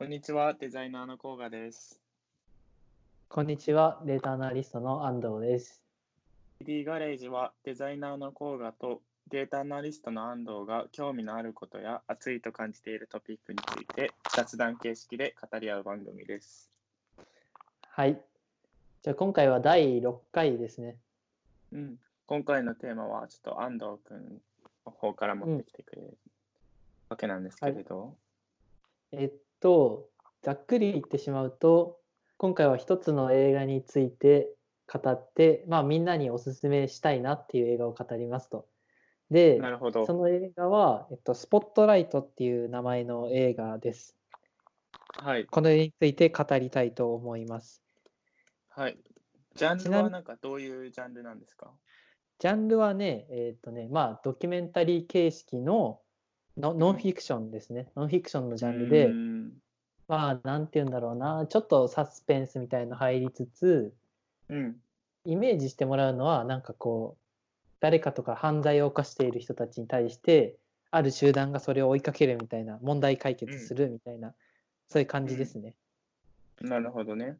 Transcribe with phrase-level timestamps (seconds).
[0.00, 2.00] こんにちは、デザイナーの甲賀です。
[3.28, 5.82] こんにちは、データアナリストの安藤です。
[6.64, 16.70] D ガレージはデザイナーの甲賀とデータアナリストの安藤が興味のあることや熱いと感じているトピックについて雑談形式で語り合う番組です。
[17.90, 18.22] はい。
[19.02, 20.96] じゃあ今回は第6回ですね。
[21.72, 21.96] うん、
[22.28, 24.40] 今回のテーマはちょっと安藤君
[24.86, 26.16] の方から持ってきてくれる
[27.08, 28.14] わけなんですけれど、
[29.10, 30.08] えっと、
[30.42, 31.98] ざっくり言ってしまうと、
[32.36, 34.54] 今回は一つの映画について
[34.92, 38.66] 語って、まあみんなにおすすめしたいなっていう映画を語りますと。
[39.30, 40.14] で、なるほどそ。
[40.14, 44.16] の映画は、えっと、スポットライトっていう名前の映画です。
[45.16, 45.46] はい。
[45.46, 47.82] この映画について語りたいと思います。
[48.68, 48.98] はい。
[49.54, 51.72] ジャンルはなんかどういうジャンルなんですか？
[52.38, 56.00] ジャンルはね、えっとね、まあドキュメンタリー形式の
[56.58, 57.88] ノノンフィクションですね。
[57.96, 59.10] ノンフィクションのジャンルで
[60.08, 63.94] まあ、なんて言うんだろうな、ちょっとサスペンスみたいの入りつつ、
[64.48, 64.76] うん。
[65.26, 67.22] イメージしてもらうのは、なんかこう、
[67.80, 70.56] 誰かとか犯罪を犯している人たちに対して、
[70.90, 74.34] ある集団がそれを追いかけるみたいな、問題解決するみたいな、
[74.88, 75.74] そういう感じですね。
[76.62, 77.36] なるほどね。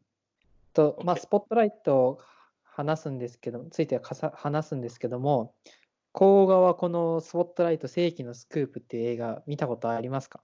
[0.73, 2.21] と、まあ、スポットライトを
[2.63, 5.55] 話すんですけど、ついてはかさ話すんですけども、
[6.11, 10.41] 甲賀はこのスポットライト世紀のスクープっていう映画見たことありますか？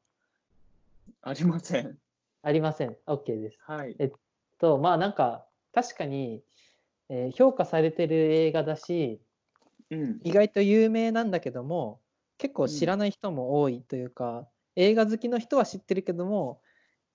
[1.22, 1.98] ありません。
[2.44, 2.96] ありません。
[3.08, 3.58] OK です。
[3.62, 3.98] はい。
[4.60, 6.44] とまあなんか確かに、
[7.10, 9.20] えー評価されてる映画だし
[9.90, 10.20] うん。
[10.24, 12.00] 意外と有名なんだけども
[12.38, 16.62] 結構うん知らない人も多いというか、映画好きの人は知ってるけども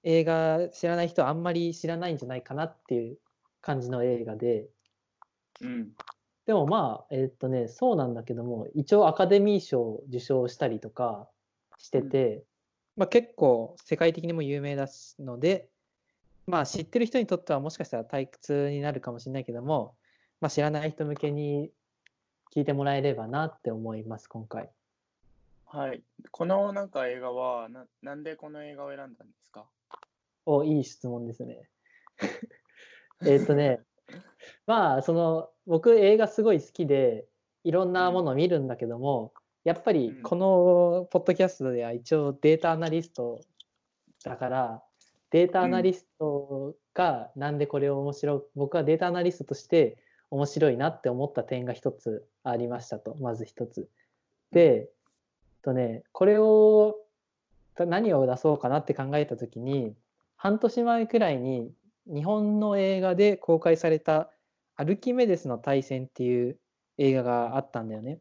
[0.02, 3.18] 映画知らない人はあんまり知らないんじゃないかなっていう
[3.60, 4.66] 感じの映画で
[5.60, 5.92] うん。
[6.50, 11.28] でもまあえーっとねそうなんだけども一応アカデミー賞を受賞したりとか
[11.78, 12.42] してて、
[12.96, 15.68] まあ、結構世界的にも有名だしので
[16.48, 19.94] まあ知ってる人にとってはもしかしたら退屈になるかもしれないけども、
[20.40, 21.70] まあ、知らない人向けに
[22.52, 24.72] 聞いてもらえればなって思います今回。
[25.66, 26.02] はい。
[26.32, 29.14] このなんか映画はな、なんでこの映画を選んだんで
[29.44, 29.66] すか？
[30.46, 31.70] おいい質問ですね。
[33.22, 33.82] えーっとね
[34.70, 37.24] まあその僕映画すごい好きで
[37.64, 39.32] いろんなものを見るんだけども、
[39.64, 43.40] やっぱりうんこのポッドキャストでは一応データアナリスト
[44.24, 44.82] だから
[45.32, 49.98] データアナリストがなんでこれを面白い僕はデータアナリストとして
[50.30, 53.88] 面白いなって思った点が一つありましたとまず一つ。
[54.52, 54.88] で、
[55.62, 56.96] とね、これを
[57.76, 59.96] 何を出そうかなって考えた時に
[60.36, 61.72] 半年前くらいに
[62.06, 64.30] 日本の映画で公開された
[64.80, 66.58] 「アルキメデスの対戦」っていう
[66.96, 68.18] 映画があったんだよね。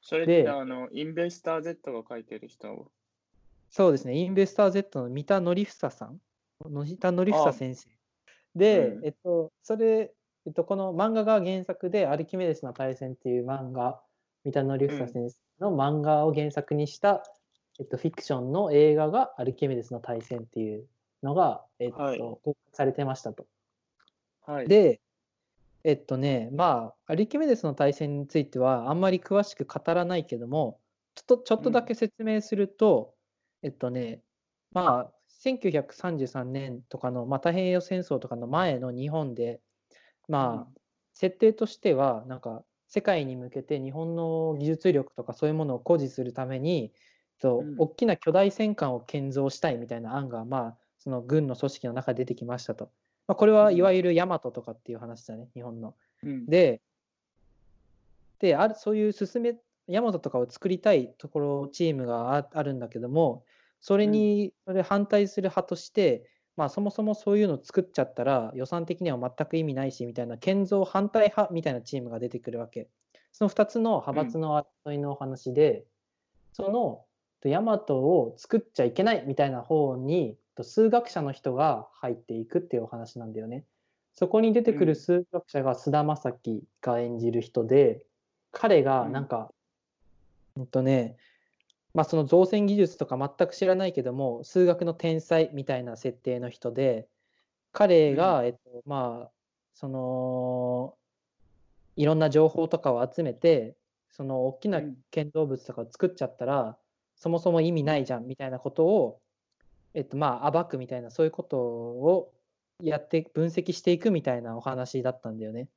[0.00, 2.90] それってであの、インベスター Z が書いてる人？
[3.70, 6.20] そうですね、インベスター Z の三田典房さん、
[6.64, 7.88] 三田典あ房先生。
[8.54, 10.14] で、うんえっと、それ、
[10.46, 14.00] えっと、この漫画が原作で、アルキメデスの対戦っていう漫画、
[14.44, 17.24] 三田典房先生の漫画を原作にした、
[17.80, 20.86] えっと、フィクションの映画がアルキメデスの対戦っていう
[21.22, 23.46] のが、えっと、はい公開されてましたと。
[24.46, 24.68] はい。
[24.68, 25.00] で、
[25.84, 30.80] えっとね、まあ、アルキメデスの対戦については、あんまり詳しく語らないけども、
[31.14, 33.14] ちょっとちょっとだけ説明すると、
[33.62, 34.22] えっとね、
[34.72, 39.60] まあ、1933年とかの、まあ、太平洋戦争とかの前の日本で、
[40.28, 40.80] まあ、
[41.14, 46.92] 設定としては、なんか、世界に向けて日本の技術力とかそういうものを誇示するために、
[47.40, 47.74] とうん。
[47.78, 52.92] 大きな巨大戦艦を建造したいみたいな案が、まあ、その軍の組織の中で出てきましたと。
[53.26, 55.94] まあ、これはうんいわゆるヤマトとかっていう話だね、日本の。
[56.22, 56.80] うん、で、
[58.38, 63.44] であるそういう進め、ヤマトとかを作りたいところ、チームがああるんだけども、
[63.80, 72.88] それにそれ反対する派として、まあ、そもそもそういうのを作っちゃったら予算的には全く意味ないしみたいな建造反対派みたいなチームが出てくるわけ。
[73.32, 75.84] その2つの派閥の争いのお話で、
[76.52, 77.04] その
[77.44, 83.64] とヤマトを作っちゃいけないみたいな方にと数学者の人が入っていくっていうお話なんだよね。
[84.14, 84.86] そこに出てくうん。
[84.88, 88.02] る数学者が菅田将暉が演じる人で、
[88.52, 89.52] 彼がなんか、
[90.56, 91.16] うんとね、
[91.94, 97.08] まあその造船技術とか全く知らないけども、数学の天才みたいな設定の人で、
[97.72, 99.30] 彼が、えっと、まあ、
[99.74, 100.96] その、
[101.96, 103.76] いろんな情報とかを集めて、
[104.10, 104.96] その大きなうん。
[105.10, 106.78] 建造物とかを作っちゃったら、
[107.16, 109.20] そもそも意味ないじゃんみたいなことを、
[109.94, 112.32] えっと、まあ暴くみたいなそういうことを
[112.82, 115.68] やって分析していくみたいなお話だったんだよね。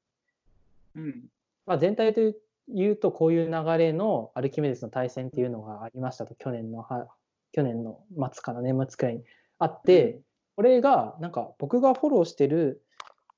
[0.96, 1.26] うん。
[1.66, 2.36] まあ、全体で
[2.68, 7.08] 言うとこういう流れのアルキメデスの対戦っていうのがありましたと去年のは
[7.52, 8.00] 去年の
[8.32, 9.24] 末から年末くらいに
[9.60, 10.20] あって、
[10.56, 12.82] これがなんか僕がフォローしてる、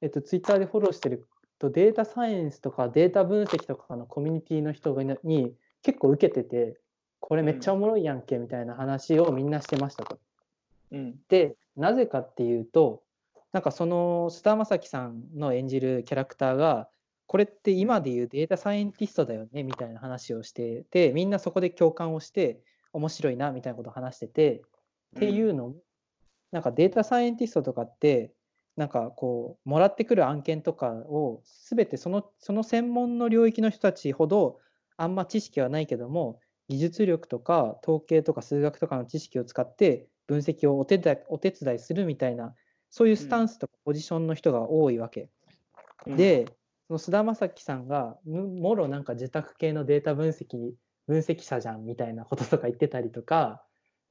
[0.02, 1.28] えっと、ツイッターでフォローしてる
[1.60, 5.54] とデータサイエンスとかデータ分析とかのコミュニティの人がに
[5.84, 6.78] 結構受けてて
[7.20, 10.20] これめっちゃおもろいやんけみたいな話をみんなしてましたと。
[10.92, 11.16] うん。
[11.30, 13.04] でなぜかっていうと
[13.52, 16.90] なんかその菅田将暉さんの演じるキャラクターが
[17.26, 22.60] これって今でいうデータサイエンティストだよねみたいな話をしててみんなそこで共感をして
[22.94, 24.62] 面白いなみたいなことを話してて
[25.18, 25.76] っていうのも、
[26.52, 28.32] なんかデータサイエンティストとかって
[28.76, 34.58] なんかこうもらってくる案件とかを全てそのその専門の領域の人たちほど
[34.98, 42.54] あんま知識はないけども技術力とか統計とか数学とかの知識を使って分析をお手伝いお手伝いするみたいな
[42.92, 45.28] そういうスタンスとかポジションの人が多いわけ。
[46.06, 46.46] うん、で
[46.88, 50.72] その菅田将暉さんがむもろなんか受託系のデータ分析
[51.08, 53.64] 分析者じゃんみたいなこととか言ってたりとか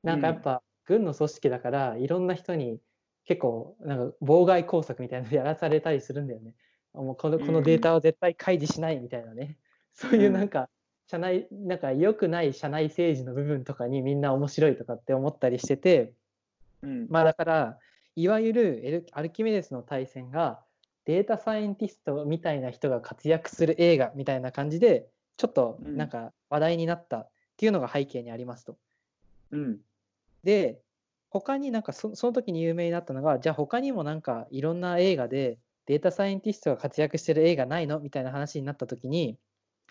[0.03, 2.81] なんかやっぱ軍の組織だからいろんな人に
[3.25, 6.55] 結構なんか妨害工作みたいなのやらされたりするんだよね。
[6.95, 9.57] もうこのこのデータを絶対開示しないみたいなね、
[9.93, 10.69] そういうなんか
[11.11, 16.13] 社内なんか良くない社内政治の部分とかにみんな面白いとかって思ったりしてて、
[16.83, 17.79] うん、まあだから
[18.15, 20.61] いわゆるエルアルキメデスの対戦が
[21.07, 25.07] データサイエンティストみたいな人が活躍する映画みたいな感じで
[25.39, 28.77] ちょっとなんか話題になったっていうのが背景にありますと。
[29.51, 29.79] うん、
[30.45, 30.79] で
[31.31, 39.48] 他になんかそその時に有名になったのがじゃあ他にもなんかいろんな映画でデータサイエンティストが活躍してる映画ないのみたいな話になった時にた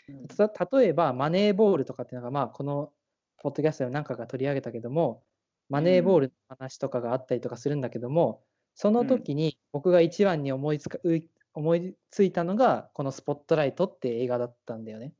[0.07, 2.91] 例えばマネーボールとかっていうのがまあこの
[3.37, 5.23] ポッドキャストでも何回か取り上げたけども
[5.69, 8.41] マネーボールの話とかがあったりとかするんだけども、
[8.73, 11.21] その時に僕が一番に思いつかう
[11.53, 15.13] 思いついたのがこの「スポットライト」って映画だったんだよね。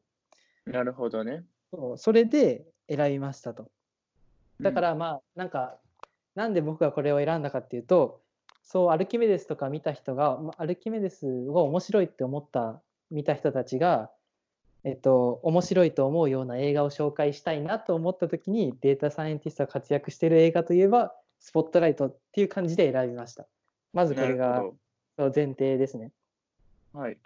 [0.65, 1.43] なるほどね。
[1.71, 3.69] そうそれで選びましたと。
[4.61, 5.79] だからまあなんか
[6.35, 8.21] なんで僕がこれを選んだかっていうと
[8.63, 14.11] そうアルキメデスとか見た人がまアルキメデスを面白いって思った見た人たちが
[14.83, 23.47] えっと面白いと思うような映画を紹介したいなと思った時にデータサイエンティストが活躍している映画といえばスポットライトっていう感じで選びました。
[23.93, 24.63] まずこれが
[25.17, 26.11] 前提ですね。
[26.93, 27.17] どはい。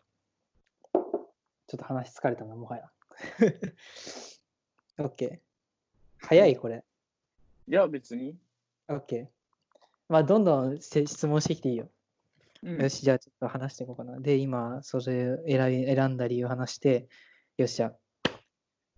[0.92, 2.90] ちょっと話疲れたな、もはや。
[5.00, 5.40] OK。
[6.18, 6.84] 早い、これ。
[7.68, 8.36] いや、別に。
[8.90, 9.28] OK。
[10.10, 11.90] まあ、どんどんせ質問してきていいよ。
[12.64, 14.20] うんよし、じゃあちょっと話していこうかな。
[14.20, 17.08] で、今、それ選び選んだ理由を話して、
[17.62, 17.94] よっしゃ。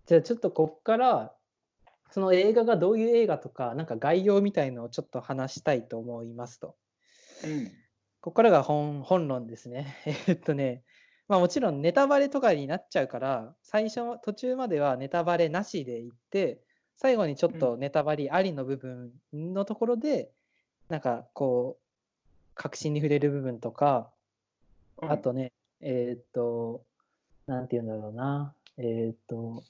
[0.06, 1.34] じゃあちょっとこっから、
[2.10, 6.76] その映画がどういう映画とか、なんか概要みたいのをちょっと話したいと思いますと。
[7.44, 7.66] うん。
[8.20, 9.96] ここからが本本論ですね。
[10.26, 10.82] えっとね、
[11.28, 16.60] まあもちろんネタバレとかになっちゃうから、最初、途中まではネタバレなしでいって、
[16.96, 20.30] 最後にちょっとネタバレありの部分のところで、
[20.88, 24.10] なんかこう、確信に触れる部分とか、
[25.02, 26.84] うんあとね、えーっと、
[27.46, 29.62] なんて言うんだろうな、えーっと、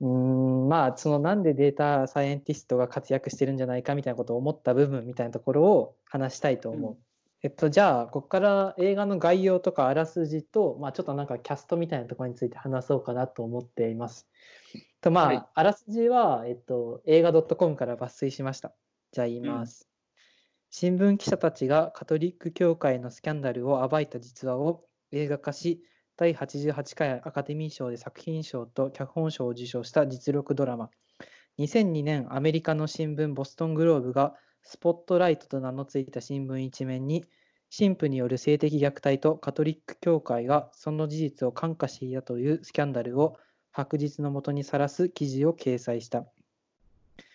[0.00, 6.92] うーん、まあ、そのなんでデータサイエンティストが活躍してるんじゃないかみたいなことを思った部分みたいなところを話したいと思う。
[6.92, 6.98] うん
[7.40, 14.26] えっと、じゃあ、ここから映画の概要とかあらすじと、まあ、ちょっとなんかキャストみたいなところについて話そうかなと思っています。
[15.00, 18.72] と、まあ、はいあらすじは、えっと、映画 .com から抜粋しました。
[19.12, 19.88] じゃあ言います。
[20.70, 25.82] 新聞記者たちがカトリック教会のスキャンダルを暴いた実話を映画化し、
[26.16, 30.90] 第88回アカデミー賞で作品賞と脚本賞を受賞した実録ドラマ。
[31.58, 37.24] 2002年、アメリカの新聞ボストングローブがスポットライトと名の付いた新聞一面に、
[37.76, 43.36] 神父による性的虐待とカトリック教会がその事実を看過していたというスキャンダルを
[43.72, 46.24] 白日のもとにさらす記事を掲載した。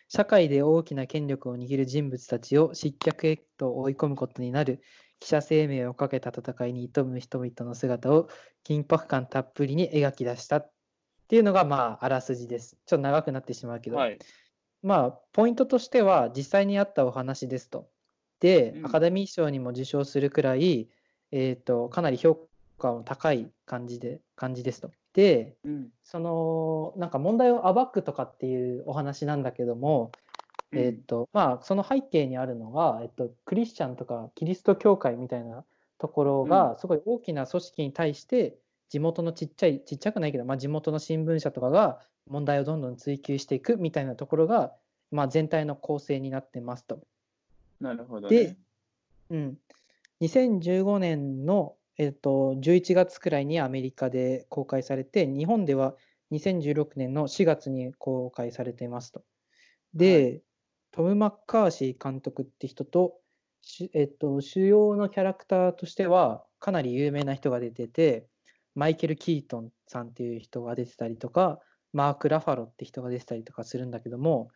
[0.07, 4.81] 社会で大きな権力を握る人物たちを失脚へと追い込むことになる
[5.23, 8.27] 記者生命をかけた戦いに挑む人々の姿を
[8.67, 10.71] 緊迫感たっぷりに描き出したっ
[11.29, 12.77] ていうのがまああらすじです。
[12.85, 14.19] ちょっと長くなってしまうけど、はい。
[14.81, 17.87] まあポイントとしては実際にあったお話ですと。
[18.41, 20.89] で、うんアカデミー賞にも受賞するくらい、
[21.31, 22.37] えー、とかなり評
[22.77, 24.91] 価の高い感じで感じですと。
[25.13, 25.87] で、うん。
[26.03, 30.11] そのなんか問題を暴くとかっていうお話なんだけども、
[30.73, 35.63] えーっとまあ、その背景にあるのが、えっと、クリスチャンとかキリスト教会みたいな
[35.97, 38.57] ところがすごい大きな組織に対して
[38.89, 41.99] 地元のちっちゃいちっちゃくないけど、まあ、地元の新聞社とかが
[42.29, 44.73] 問題をどんどん追及していくみたいなところが、
[45.11, 46.99] まあ、全体の構成になってますと。
[47.79, 48.57] なるほど、でね。
[49.29, 49.57] うん、
[50.21, 55.95] 2015年の、えっと、11月くらいにアメリカで公開されて、日本では
[56.31, 59.23] 2016年の4月に公開されていますと。
[59.93, 60.41] で、
[60.93, 63.15] トム・マッカーシー監督って人と、
[63.93, 68.27] えっと、主要のキャラクターとしてはかなり有名な人が出てて、
[68.75, 71.59] マイケル・キートンさんっていう人が出てたりとか、
[71.93, 74.49] マーク・ラファロって人が出てたりとかするんだけども、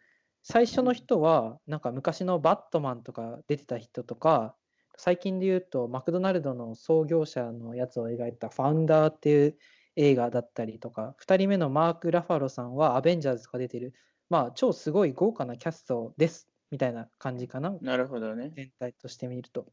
[0.44, 4.56] 最初の人は、なんか昔のバットマンとか出てた人とか、
[4.96, 9.58] 最近で言うと、マクドナルドの創業者のやつを描いたファウンダーっていう
[9.96, 13.96] 映画だったりとか、2人目のマーク・ラファロさんはアベンジャーズとか出てる、
[14.30, 18.52] まあ、超すごい豪華なキャストですみたいな感じかな、なるほどね。
[18.56, 19.66] 全体として見ると。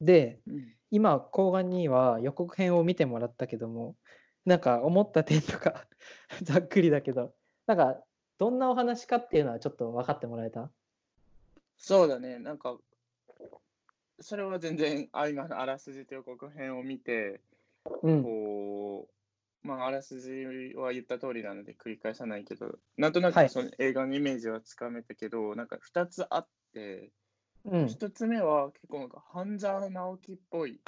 [0.00, 3.96] で、うん今、後半には予告編を見てもらったけども、
[4.44, 5.88] なんか思った点とか
[6.42, 7.34] ざっくりだけど、
[7.66, 8.00] なんか
[8.38, 10.70] どんなお話かっていうのはちょっと分かってもらえた？
[11.76, 12.78] そうだね、なんか、
[14.20, 17.40] それは全然、あ今のあらすじと予告編を見て、
[18.02, 18.22] うん。
[18.22, 19.12] こう、
[19.66, 27.10] まあ、あらすじは言った通りなので繰り返さないけど、なんとなはいくその映画のイメージはつかめたけど、なんか2つあって、
[27.64, 30.80] うん、1つ目は結構なんか半沢直樹っぽい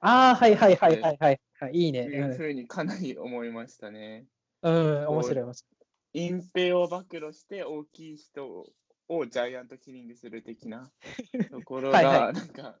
[0.00, 1.40] ああ、はいはいはいはいはい。
[1.60, 2.04] はい、いいね。
[2.04, 4.26] というふうにかなり思いましたね。
[4.62, 5.68] うん、うん、面白い面白
[6.14, 8.66] 隠蔽を暴露して大きい人
[9.08, 10.90] をジャイアントキリングする的な
[11.50, 12.74] ところはいはがなんか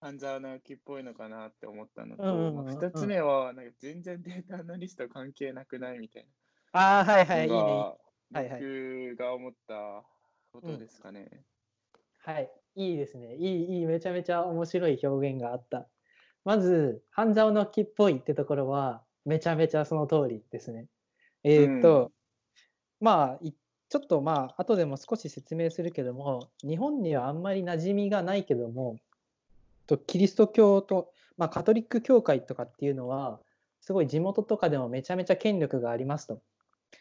[0.00, 6.26] 半沢直樹っぽいのかなって思ったのと、うんうんうんうん2つ目はなんか全然データアナリスト関係なくないみたいい。
[6.72, 7.56] ああ、はいはい、いいね。
[7.56, 7.96] がは
[8.32, 10.02] いはい僕が思った
[10.52, 11.28] ことですかね。
[12.18, 13.34] はい、いいですね。
[13.36, 15.88] いい、いい、めちゃめちゃ面白い表現があった。
[16.44, 20.86] まず、半沢直樹っぽいってところは、めちゃめちゃその通りですね。
[21.44, 22.12] えーっと、
[23.00, 28.98] まあ、いちょっとまあ、後でも少し説明するけども、日本にはあんまり馴染みがないけども、
[29.96, 33.40] とキリスト教と、まあ、カトリック教会とかっていうのは、
[33.80, 36.42] すごい地元とかでもめちゃめちゃ権力がありますと。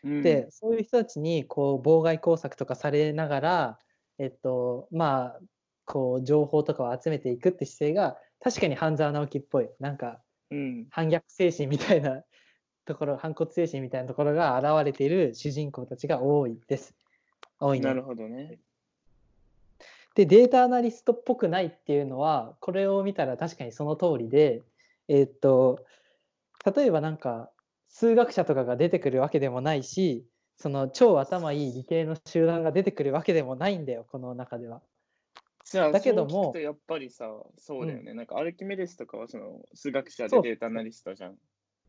[0.04, 3.80] うんで、そういう人たちにこう妨害工作とかされながら、
[4.18, 5.40] えっと、まあ、
[5.86, 12.22] こう情報とかを集めていくって姿勢が確かに半沢直樹っぽいなんかうん反逆精神みたいな
[12.86, 16.96] ところ反骨精神みたいなところが現れている主人公たちが多いです。
[17.60, 18.60] 多いねなるほどね。
[20.20, 24.64] でデータアナリストっぽくないっていうのはこれを見たら確かにその通りで
[25.08, 25.80] えーっと
[26.76, 27.50] 例えばなんか
[27.88, 30.26] 数学者とかが出てくるわけでもないし
[30.58, 34.82] その超頭いい理系の集団が出てくるわけでもないんだよこの中では。
[35.72, 38.14] だけどもやっぱりさ、そうだよね。
[38.14, 41.36] なんかアルキメデスとかはその数学者でデータアナリストじゃん。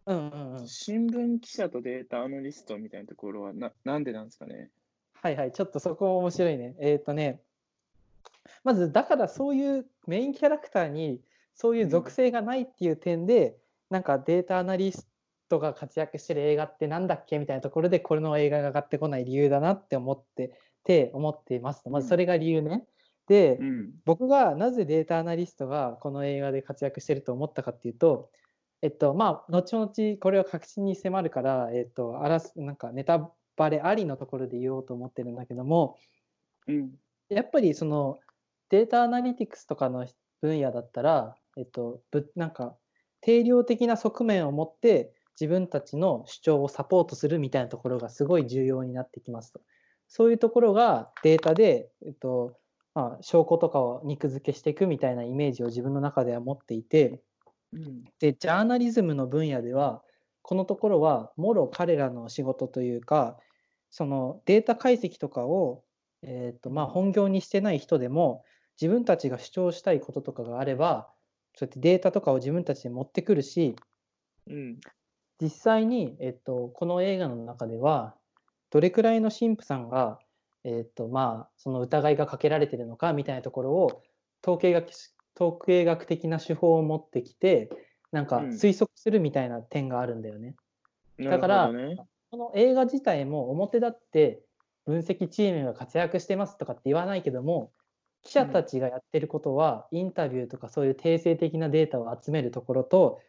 [0.07, 4.71] うんうんうん、新聞記者とデータアナリストみたいなところはななんでなんですかね。
[5.15, 6.77] はいはいちょっとそこ面白いね。
[6.79, 7.41] えーっとね
[8.65, 11.21] まずだからそういうメインキャラクターに
[11.55, 13.57] そういう属性がないっていう点で、
[13.91, 15.09] なんかデータアナリス
[15.49, 20.53] トが活躍してる映画ってなんだっけみたいなところでこれの映画が上がってこない理由だなって思って
[20.85, 22.85] て思っていますとまずそれが理由ね。
[23.27, 23.91] で、うん。
[24.05, 28.31] 僕がなぜデータアナリストがこの映画で活躍してると思ったかっていうと、
[28.83, 35.97] えっとまあ後々これは確信に迫るから、えっと、あらすなんかネタバレありのところで言おうと思ってるんだけども
[36.67, 36.91] うん。
[37.29, 38.19] やっぱりその
[38.71, 40.07] データアナリティクスとかの
[40.41, 42.75] 分野だったら、えっと、ぶなんか
[43.21, 49.61] 定量的な側面を持って自分たちの主張をサポートするみたいなところがすごい重要になってきますと。
[50.09, 52.57] そういうところがデータで、えっと
[52.95, 57.21] まあ、証拠とかを肉付けしていくみたいなイメージを自分の中では持っていて
[57.73, 58.05] うん。
[58.19, 60.03] でジャーナリズムの分野では
[60.43, 63.37] このところはもろ彼らの仕事というか
[63.91, 65.83] そのデータ解析とかを、
[66.23, 68.45] えーとまあ、本業にしてない人でも
[68.81, 71.09] 自分たちが主張したいこととかがあれば
[71.57, 73.77] そうやってデータとかを自分たちで持ってくるし
[74.49, 74.81] うん。
[75.41, 78.15] 実際に、えっと、この映画の中では
[78.71, 80.19] どれくらいの神父さんが、
[80.65, 84.03] えっとまあ、その疑いがかけられてるのかみたいなところを
[84.43, 84.91] 統計学
[85.39, 87.71] 統計学的な手法を持ってきて
[88.13, 90.57] なんかうん推測するみたいな点があるんだよね。
[91.17, 91.97] なるだからね。
[92.31, 94.43] この映画自体も表立って
[94.87, 97.73] 分析チームが活躍してますとかって言わないけども
[98.23, 103.21] 記者たちがやってることはインタビューとかそういう定性的なデータを集めるところと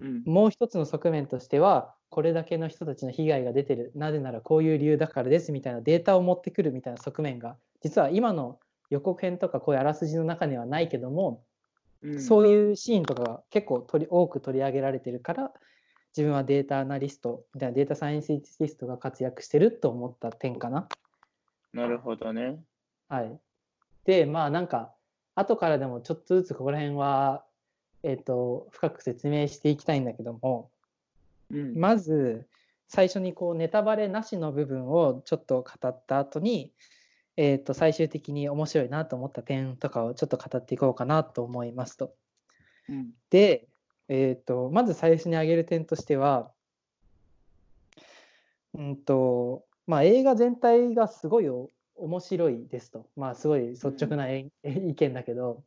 [0.00, 0.22] うん。
[0.24, 8.58] もう一つの側面としてはこれだけの人たちの被害が出てるなぜならこういう理由だからですみたいなデータを持ってくるみたいな側面が実は今の
[8.90, 11.42] 予告編とかこういうあらすじの中にはないけども、
[12.02, 15.50] うんそういうシーンとかが結構取り多く取り上げられてるから
[16.16, 20.88] 自分はデータアナリストみたいなデータサイエンティストが活躍してると思った点かな。
[21.72, 22.60] なるほどね。
[23.08, 23.38] はい、で
[24.26, 24.92] まあなんか
[25.34, 27.44] 後からでもちょっとずつここら辺は、
[28.02, 30.70] えー、と深く説明していきたいんだけども
[31.50, 31.78] うん。
[31.78, 32.46] まず
[32.88, 36.72] 最初にこうネタバレなしの部分をちょっと語った後に
[37.36, 42.14] えー、と最終的に面白いなと思った点とかをちょっと語っていこうかなと思いますと。
[42.88, 43.10] うん。
[43.30, 43.68] で、
[44.08, 46.50] えー、とまず最初に挙げる点としては、
[48.74, 55.62] うんとまあ、映画全体がすごいお面白いですと、まあ、すごい率直な、え意見だけど、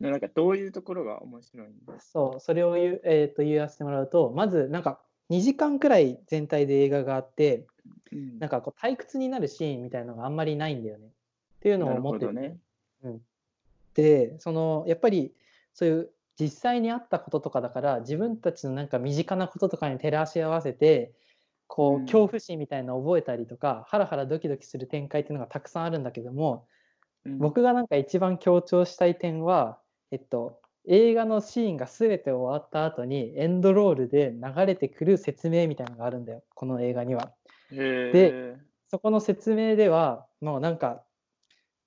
[0.00, 7.66] なんかどういうところが面白いんですそうそれを言,、えー、と言わせてもらうとまずなんか2時間くらい全体で映画があって
[8.12, 8.38] うん。
[8.38, 11.06] なんかこう退屈になるシーンみたいなのがあんまりないんだよね。
[11.06, 11.10] っ
[11.60, 12.26] ていうのを思ってて。
[12.26, 12.58] ほどね。
[13.94, 15.32] でそのやっぱり
[15.74, 21.12] そういう実際にあったこととかだから自分たちのなんか身近なこととかに照らし合わせて
[21.68, 26.66] こううん恐怖心みたいなのを覚えたりとか、ハラハラドキドキする展開っていうのがたくさんあるんだけども
[27.24, 29.78] うん僕がなんか一番強調したい点は、
[30.10, 37.32] えっと、映画のシーンが全て終わった後にエンドロールで流れてくる説明みたいなのがあるんだよこの映画には。
[37.70, 37.76] へ
[38.12, 38.56] でえ。
[38.88, 41.02] そこの説明ではもうなんか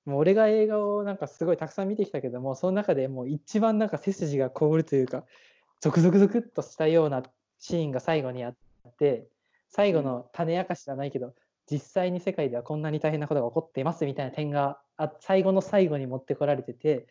[0.05, 5.23] もう俺が映画をなんかすごいたくさん見てきたけどもその中でもう一番なんか背筋が凍るというか
[5.79, 7.23] ゾクゾクゾクっとしたような
[7.59, 8.55] シーンが最後にあっ
[9.00, 9.27] て
[9.71, 11.33] 最後の種明かしじゃないけど
[11.69, 17.07] 実際に世界ではこんなに大変なことが起こっていますみたいな点があ最後の最後に持ってこられてて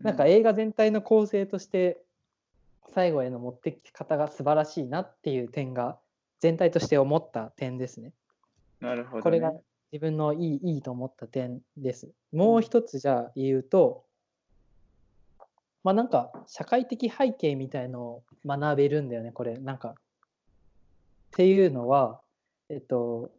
[0.00, 2.02] なんか映画全体の構成として
[2.94, 5.98] 最後への持ってき方が素晴らしいなっていう点が
[6.40, 8.12] 全体として思った点ですね。
[8.80, 9.22] なるほど、ね。
[9.22, 9.52] これが
[9.92, 12.10] 自分のいいいいと思った点です。
[12.32, 14.04] もう一つじゃあ言うと、
[15.84, 19.58] まあなんか社会的背景みたいのを学べるんだよね、これ。
[19.58, 19.94] なんか。
[21.30, 22.20] っていうのは、
[22.68, 23.30] えっと、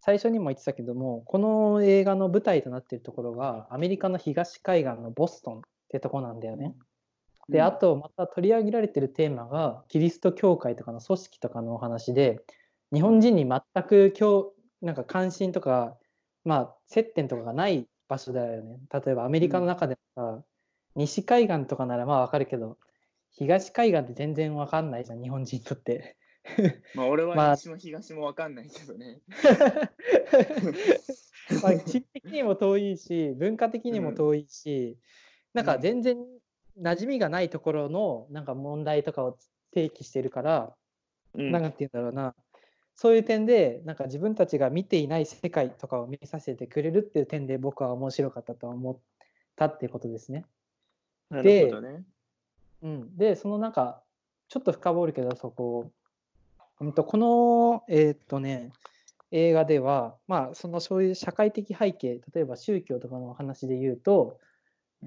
[0.00, 6.74] 最初にも言ってたけども、この映画の舞台となっているところが、アメリカの東海岸のボストンってとこなんだよね。
[7.48, 12.40] で、あとまた取り上げられてるテーマが、キリスト教会とかの組織とかのお話で、
[12.92, 15.96] 日本人に全く教なんか関心とか、
[16.44, 18.78] まあ、接点とかがない場所だよね。
[18.92, 20.44] 例えばアメリカの中でもさ、
[20.94, 22.78] 西海岸とかならまあわかるけど、
[23.32, 26.16] 東海岸って全然わかんないじゃん、日本人にとって。
[26.94, 29.20] まあ俺まあは西も東もわかんないけどね。
[31.62, 34.98] まあ、地理的にも遠いし、文化的にも遠いし、
[35.54, 36.18] なんか全然
[36.78, 39.38] 馴染みがないところのなんか問題とかを
[39.72, 40.74] 提起してるから、
[41.34, 42.34] うんなんて言うんだろうな、
[42.94, 48.98] そういう点で、なんか自分たちが見ていない世界とかを見させてくれるっていう点で僕は面白かったと思っ
[49.56, 50.44] たっていうことですね。
[51.30, 52.04] なるほどね。
[52.82, 54.02] うん、で、そのなんか、
[54.48, 55.92] ちょっと深掘るけど、そこを、
[56.80, 58.72] うんと、この、えーっとね、
[59.30, 64.38] 映画では、まあ、そのそういう社会的背景、例えば宗教とかの話で言うと、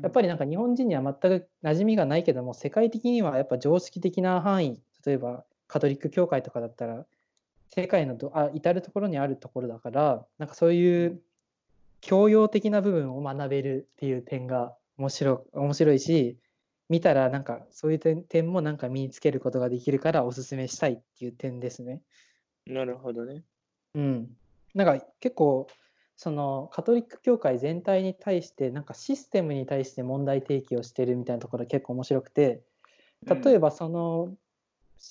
[0.02, 7.06] やっぱりなんか日本人には全く馴染みがないけども、世界的にはやっぱ常識的な範囲、例えばカトリック教会とかだったら、
[7.70, 11.22] 世界のどあ至るところにあるところだから、なんかそういう
[12.00, 16.38] 教養的な部分を学べるっていう点が面白面白いし、
[16.92, 22.02] 見たらなんかそういう点点もなんか身につけることができるからおすすめしたいっていう点ですね。
[22.68, 23.46] なるほどね。
[23.96, 24.36] うん。
[24.76, 25.68] なんか結構
[26.18, 32.62] そのカトリック教会全体に対してなんかシステムに対して問題提起をしてるみたいなところが結構面白くて
[33.26, 34.36] 例えばその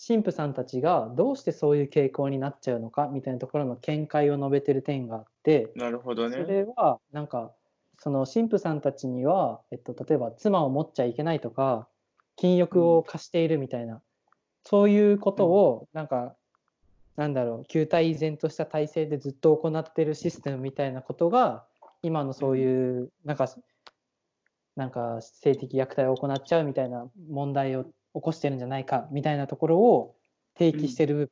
[0.06, 6.44] 神父さんたちがどうしてそういう傾向になっちゃうのかみたいなところの見解を述べてる点があってなるほどそね。
[6.44, 7.52] れはなんか
[8.00, 11.86] その神父さんたちには、えっと、例えば妻を持っちゃいけないとか
[12.36, 14.00] 禁欲を課しているみたいな、
[14.64, 16.34] そういうことをなんか、
[17.16, 21.64] なんだろう旧体依然とした体制でずっと行ってるシステムみたいなことが
[22.02, 23.46] 今のそういうなんか
[24.76, 30.14] なんか性的虐待を行っちゃうみたいな問題を起こしてるんじゃないかみたいなところを
[30.56, 31.30] 提起してる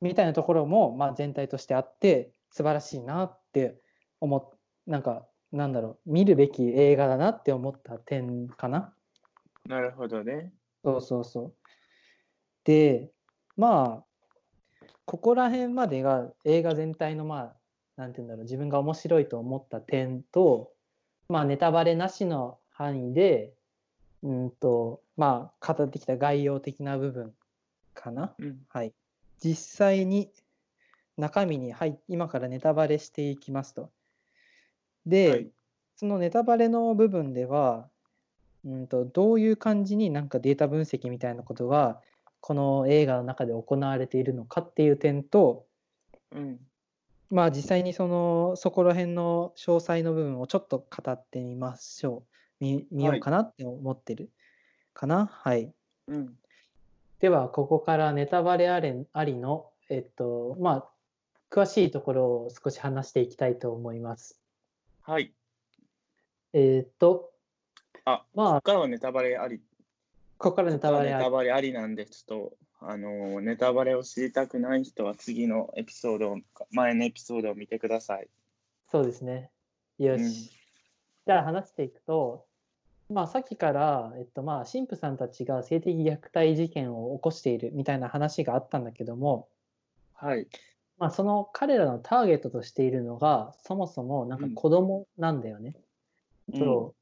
[0.00, 3.76] みたいなところも、まあ、全体としてあって素晴らしいなって
[4.20, 8.92] 思っなんかなんだろう見るべき映画だなって思った点かな。
[9.66, 10.52] なるほどね。
[10.84, 11.54] そうそうそう。
[12.64, 13.10] で
[13.56, 14.04] まあ
[15.04, 17.56] ここら辺までが映画全体のまあ
[17.96, 20.72] なんて言うんだろう自分が面白いと思った点と
[21.28, 23.54] まあネタバレなしの範囲で
[24.22, 27.32] うんとまあ語ってきた概要的な部分
[27.94, 28.34] かな。
[28.38, 28.58] うん。
[28.68, 28.92] はい。
[29.42, 30.30] 実際に
[31.16, 33.90] 中身に入っ今からネタバレしていきますと。
[35.06, 35.50] で、はい
[36.00, 37.88] そのネタバレの部分では、
[38.64, 42.00] うんとどういう感じになんかデータ分析みたいなことが
[42.40, 45.66] この映画の中で行われているのかっていう点と、
[46.30, 46.60] うん。
[47.30, 52.22] まあ実際にそのそこら辺の詳細の部分をちょっと語ってみましょ
[52.60, 52.64] う。
[52.64, 54.30] 見見ようかなって思ってる
[54.94, 55.26] かな？
[55.26, 55.74] はい
[56.06, 56.38] うん。
[57.18, 60.88] ではここからネタバレあれありの、えっとまあ、
[61.50, 64.37] 詳しいところを少し話していきたいと思います。
[65.08, 65.32] はい。
[66.52, 67.32] えっ、と、
[68.04, 69.62] あ、まあここ、からはネタバレあり。
[70.36, 76.38] ここからネタバレありネタバレありなんで、ちょっと、あの、ネタバレを知りたくない人は次のエピソードを、
[76.72, 78.28] 前のエピソードを見てください。
[78.92, 79.50] そうですね。
[79.98, 80.20] よし。
[80.20, 80.58] うん
[81.26, 82.46] じゃあ話していくと、
[83.10, 89.48] まあ、さっきから、えっと、まあ、神父さんたちが性的虐待事件を起こしているみたいな話があったんだけども、
[90.14, 90.48] はい。
[90.98, 95.74] まあ、その彼らのターゲットとしているのが、そもそもなんか子供なんだよね。
[96.54, 96.98] そう。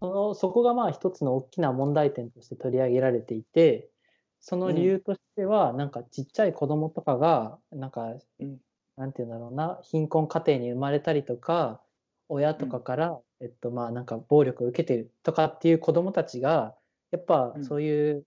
[0.00, 3.90] そのそこがまあ一つの大きな問題点として取り上げられていて、
[4.40, 8.60] その理由としては、なんかちっちゃい子供とかが、なんか、うん。
[8.96, 11.82] なんていうんだろうな、貧困家庭に生まれたりとか、
[12.28, 16.76] 親とかから、えっとまあなんか暴力を受けてるとかっていう子供たちが、
[17.10, 17.64] やっぱうん。
[17.64, 18.24] そういう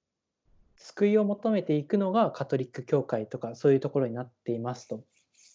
[0.78, 5.04] 救いを求めていくのがカトリック教会とかそういうところになっていますと。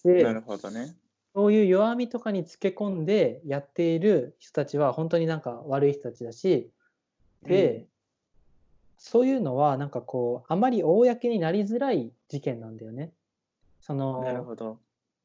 [0.05, 0.97] でなるほどね。
[1.35, 6.71] そういう弱みとかにつけ込んでやっている人たちは本当になんか悪い人たちだし、
[7.45, 7.87] で、
[8.99, 13.13] そういうのはなんかこう、あまり公になりづらい事件なんだよね。
[13.81, 14.79] そうんなるの、ほど。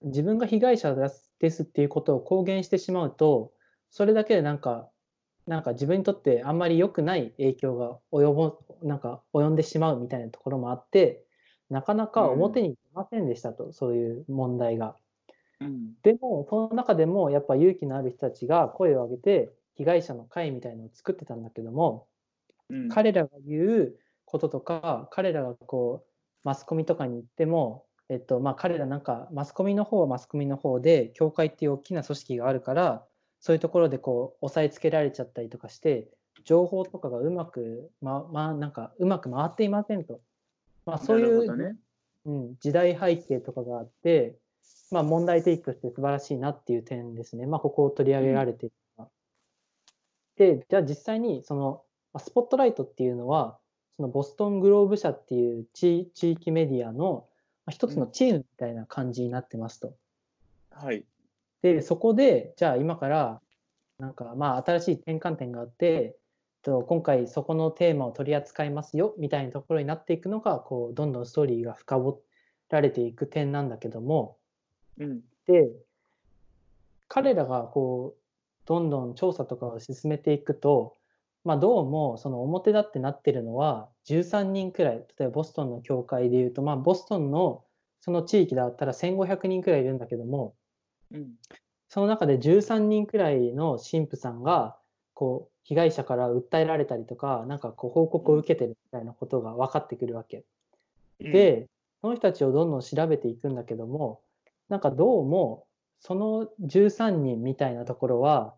[0.03, 3.51] 自分が被害者ですですっていうことを公言してしまうと、
[3.89, 4.89] それだけでなんか、
[5.47, 11.23] なんか自分にとってあんまり良くない影響が及ぼ、なんか及んでしまうみたいなところもあって、
[11.69, 14.95] なかなか表に出ませんでしたと、そういう問題が。
[15.61, 15.93] うん。
[16.03, 22.07] でも、その中でもやっぱ勇気のある人たちが声を上げて、被害者の会みたいのを作ってたんだけども、
[22.69, 26.09] うん、彼らが言うこととか、彼らがこう、
[26.43, 33.05] マスコミとかに行っても、えっと、まあ、彼らなんか、マスコミの方はマスコミの方で、教会っていう大きな組織があるから、
[33.45, 36.07] そういうところでこう、押さえつけられちゃったりとかして、
[36.45, 40.19] 情報とかがうまく、ま、まあ、なんか、うまく回っていませんと。
[40.87, 41.75] まあ、そういうね。
[42.25, 44.35] うん、時代背景とかがあって、
[44.89, 47.45] まあ、問題提起として素晴らしいなっていう点ですね。
[47.45, 49.11] まあ、ここを取り上げられているのは
[50.37, 53.59] で、じゃあ実際にその、まあスポットライトっていうのは、
[53.95, 57.27] そのボストングローブ社っていう地地域メディアの
[57.67, 59.93] まあ一つのチームみたいな感じになってますと。
[60.71, 61.05] はい。
[61.65, 63.41] で、そこで、じゃあ今から、
[63.97, 66.15] なんかまあ新しい転換点があって、
[66.61, 72.21] と今回そこのテーマを取り扱いますよみたいなところになっていくのが、こう、どんどんストーリーが深掘
[72.69, 74.37] られていく点なんだけども、
[74.99, 75.21] うん。
[75.47, 75.71] で、
[77.07, 78.21] 彼らがこう、
[78.67, 80.97] どんどん調査とかを進めていくと、
[81.43, 87.63] まあどうもその表立ってなってるのは13人くらい、例えばボストンの教会でいうと、まあボストンの
[88.01, 90.53] その地域だったら1500人くらいいるんだけども、
[91.15, 91.33] うん。
[91.87, 94.77] その中で13人くらいの神父さんが、
[95.13, 100.43] こう、被害者から訴えられたりとか、なんかこう報告を受けてるみたいなことが分かってくるわけ。
[101.21, 101.67] うん、で、
[102.01, 104.21] その人たちをどんどん調べていくんだけども、
[104.69, 105.65] なんかどうも、
[105.99, 108.53] その13人みたいなところは、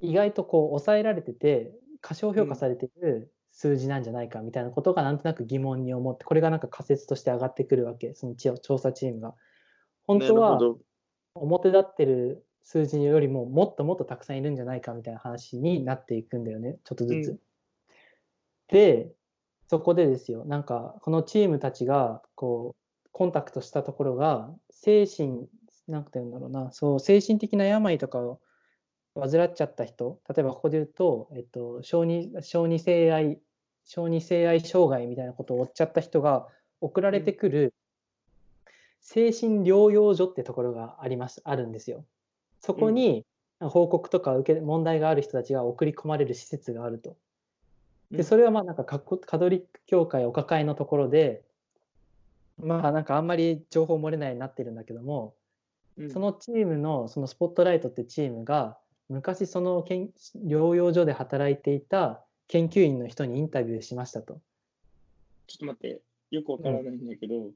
[0.00, 9.34] 意外とこう抑えられてて、過小評価されている数字なんじゃないかみたいなことがなんとなく疑問に思って、これがなんか仮説として上がってくるわけ、その調査チームが。
[10.06, 10.58] 本当は
[11.34, 17.28] 表立ってる数字よりももっともっとたくさんいるんじゃないかみたいな話になっていくんだよね、ちょっとずつ。
[17.30, 17.38] うん。
[18.68, 19.12] で、
[19.68, 25.48] そこでですよ、なんかこのチームたちがこうコンタクトしたところが、精神、
[25.86, 28.40] なんて言うんだろうな、そう、精神的な病とかを
[29.14, 33.38] 患っちゃった人、例えばここで言うと、えっと、小児小児性愛、
[33.84, 36.48] 小児性愛障害みたいなことを負っちゃった人が
[36.80, 37.73] 送られてくる
[39.04, 42.04] 精神療養所ってところがあります、あるんですよ。
[42.60, 43.24] そこに
[43.60, 47.16] 報告とか受け、問題がある人たちが送り込まれる施設があると。
[48.10, 51.44] で、それはまあなんかカトリック教会お抱えのところで、
[52.58, 55.34] まあなんかあんまり情報漏れないようになってるんだけども、
[55.98, 60.10] うんそのチームのそのスポットライトってチームが昔その研
[60.44, 64.40] 療養所で働いていた研究員の人にインタビューしましたと。
[65.46, 67.50] ちょっと待って、よくわからないんだけど、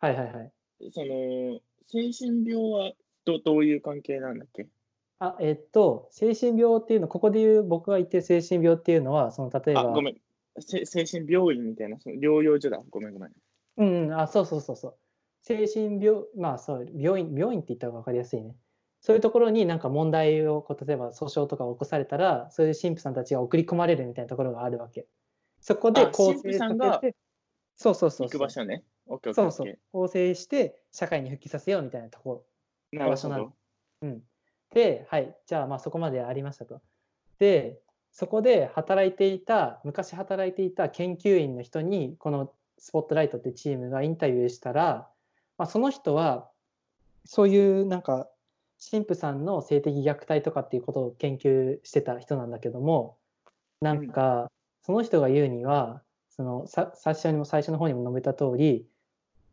[0.00, 0.52] はいはいはい。
[0.90, 2.92] その、精神病は
[3.24, 4.66] どどういう関係なんだっけ？
[5.18, 10.20] あ、えっと、精神病っていうの、ここで言う僕が言ってる精神病っていうのは、その例えあ、ば、ごめん。
[10.58, 12.82] せ精神病院みたいな、その療養所だ。
[12.90, 13.32] ごめんごめん。
[13.78, 14.96] うん、あ、そうそうそうそう。
[15.42, 18.56] 精神病、まあそう、病院、病院って言った方が分かりやすいね。
[19.00, 25.06] そういうところになんか問題を、こう例えば訴訟とかを起こされたら、そういう神父さんたちが送り込まれるみたいなところがあるわけ。
[25.60, 27.16] そこであ構神父成ささんがせて、
[27.76, 28.40] そうそうそう行くそう。
[28.40, 28.82] 場所ね。
[29.34, 29.78] そうそう。
[29.92, 32.98] 構成して社会に復帰させようみたいなとこー。
[32.98, 33.52] なるほ場所なのど。
[34.02, 34.22] うん。
[34.74, 36.80] で、はい、じゃあまあそこまでありましたと。
[37.38, 37.78] で、
[38.12, 45.08] そこで働いていた、昔働いていた研究員の人に、このスポットライトってチームがインタビューしたら、
[45.58, 46.50] まあ、その人は、
[47.26, 48.28] そういうなんか
[48.90, 53.16] 神父さんの性的虐待とかっていうことを研究してた人なんだけども
[53.80, 54.50] なんか
[54.82, 58.86] その人が言うにはそのさ最初にも最初の方にも述べた通り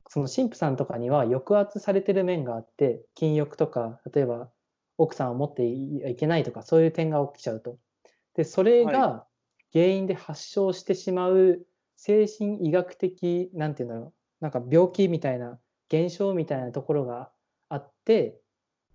[0.10, 4.50] その神父さんとかには抑圧されてる面があって禁欲とか例えば
[4.98, 7.78] 奥さんを持っていけないとかそういう点が起きちゃうと。
[8.36, 9.26] でそれが
[9.72, 17.32] 原因で発症してしまう精神医学的なんていうんだろうなんか病気みたいな現象みたいなところが
[17.70, 18.40] あって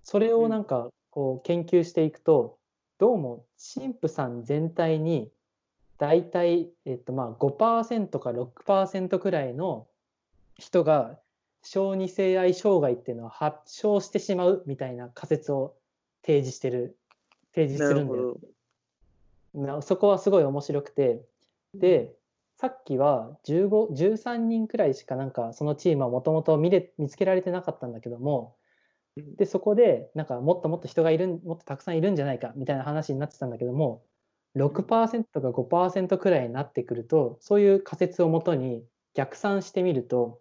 [0.02, 2.58] それをなんかこう研究していくと
[2.98, 3.44] どうも
[3.74, 5.30] 神父さん全体に
[5.98, 9.86] 大体、えっと、まあ5%か6%くらいの
[10.58, 11.18] 人が
[11.62, 15.74] 小児性愛障害っていうのは発症してしまうみたいな仮説を
[16.22, 16.96] 提示してる
[17.54, 18.38] 提示するんだよ。
[19.54, 21.24] なそこはすごい面白くて。
[21.74, 22.14] で
[22.56, 26.70] さっきは15 13人くらいしかなんかそのチームはもともと見
[27.08, 28.56] つけられてなかったんだけども
[29.36, 34.02] でそこでなんかもっともっと人がいるもっとたくさんいるんじゃないかみたいな話になってたんだけども
[34.56, 38.82] 6%か5%くらいになってくるとそういう仮説をもとに
[39.14, 40.40] 逆算してみると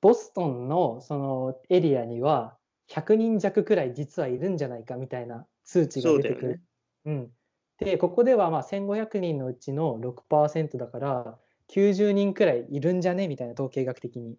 [0.00, 2.56] ボストンのそのエリアには
[2.90, 6.48] 100人弱くらい実はいるんじゃないかみたいな数値が出てくる。
[6.48, 6.60] ね、
[7.06, 7.30] うん、
[7.78, 14.36] でここではまあ1500人のうちの6%だから90人くらいいるんじゃねみたいな統計学的に。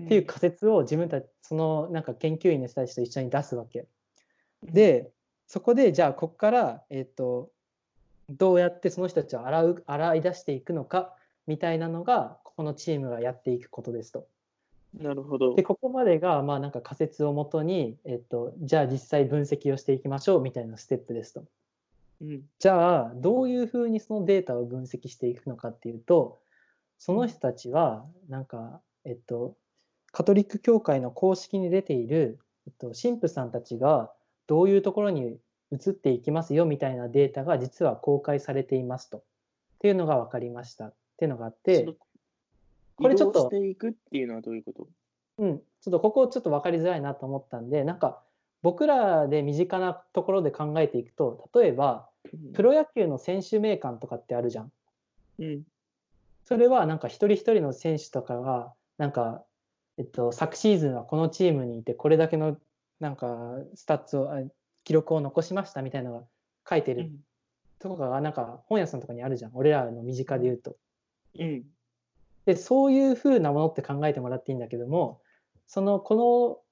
[0.00, 3.86] っていう仮説を自分たちそのなんか研究員の人たちと一緒に出すわけ。
[4.64, 5.12] で
[5.46, 7.50] そこでじゃあここから、えーと、
[8.28, 11.14] どうやってその人たちを洗う洗い出していくのか
[11.46, 14.26] みたいなのがこのチームがやっていくことですと。
[15.00, 15.54] なるほど。
[15.54, 21.44] でここまでがまあなんか仮説をもとに、えっと、じゃあ実際分析をしていきましょうみたいなステップですと。
[22.20, 26.38] うん、じゃあどういうふうにそのデータを分析していくのかっていうと
[26.98, 29.56] その人たちはなんか、えっと、
[30.12, 34.12] カトリック教会の公式に出ている、えっと、神父さんたちが
[34.46, 35.38] どういうところに
[35.72, 39.18] 移っていきますよみたいなデータが実は公開されていますと。
[39.18, 39.22] っ
[39.84, 41.86] ていうのが分かりましたっていうのがあって、
[42.96, 43.40] これちょっと。
[43.40, 44.88] していくっていうのはどういうこと？
[45.38, 48.22] うん、ちょっとここちょっと分かりづらいなと思ったんで、なんか
[48.62, 52.08] 僕らで身近なところで考えていくと、例えば、
[52.54, 54.72] プロ野球の選手名鑑とかってあるじゃん。
[55.38, 55.62] うん、
[56.44, 59.42] それはなんか一人一人の選手とかが、なんか
[59.96, 62.56] えっと、昨シーズンはこのチームにいてこれだけの
[62.98, 64.28] なんかスタッツを
[64.82, 66.24] 記録を残しましたみたいなのが
[66.68, 67.12] 書いてる
[67.78, 69.52] とこがなんか本屋さんとかにあるじゃん。
[69.54, 70.76] 俺らの身近で言うと。
[71.38, 71.62] うん、
[72.46, 75.20] でそういうふうなものって考えてもらっていいんだけども
[75.66, 76.14] そのこ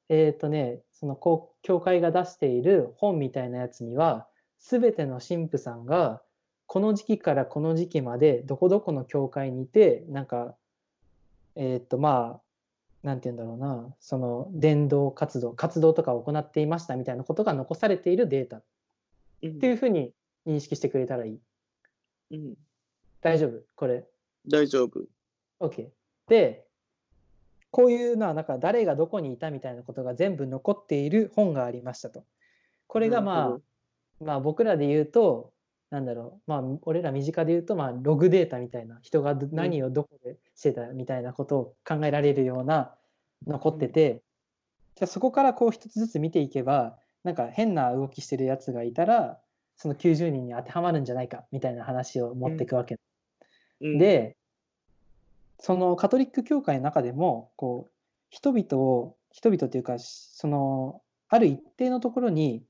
[0.08, 1.16] のえっ、ー、とねその
[1.62, 4.26] 教会が出している本みたいなやつには
[4.58, 6.22] 全ての神父さんが
[6.66, 10.54] この時期からこの時期までどこどこの教会にいてなんか
[11.56, 12.40] えっ、ー、とまあ
[13.02, 18.62] なんて言うんだろうな、その伝道活動、活動とかを行っていましたみたいなことが残されているデータっ
[19.40, 20.12] ていうふうに
[20.46, 21.40] 認識してくれたらいい。
[22.30, 22.54] うん。
[23.20, 23.60] 大丈夫？
[23.74, 24.06] これ。
[24.48, 25.04] 大丈夫。
[25.62, 25.88] OK。
[26.28, 26.66] で、
[27.70, 32.24] こういうのは、なんか誰がどこにいたみたいなことが全部残っている本がありましたと。
[32.86, 35.52] これがまあ、まあ僕らで言うと、
[35.90, 42.94] なんだろう、まあ俺ら身近で言うと、まあログデータみたいな、人が何をどこでしてたみたいなことを考えられるような
[43.46, 44.22] 残ってて、
[44.96, 49.38] じゃあそこからこう一つずつ見ていけばなんか変な動きしてるやつがいたら
[49.76, 52.96] その90人に当てはまるんじゃないかみたいな話を持っていくわけ、
[53.80, 54.36] うん、で
[55.62, 57.92] そのカトリック教会の中でもこう
[58.30, 62.64] 人々を人々というかそのある一定のところに、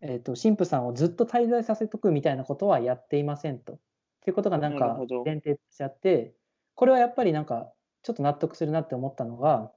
[0.00, 3.74] えーと、神父さんをずっと滞在させとくみたいなことはやっていませんと。
[3.74, 3.76] っ
[4.24, 6.32] ていうことがなんか前提としてあって
[6.74, 7.70] これはやっぱりなんか
[8.02, 9.70] ちょっと納得するなって思ったのが